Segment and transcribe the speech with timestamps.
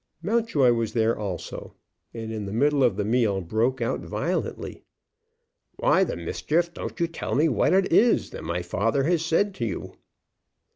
[0.23, 1.75] Mountjoy was there also,
[2.11, 4.81] and in the middle of the meal broke out violently:
[5.75, 9.53] "Why the mischief don't you tell me what it is that my father has said
[9.53, 9.93] to you?"